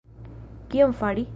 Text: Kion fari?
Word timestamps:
Kion 0.71 0.97
fari? 1.03 1.27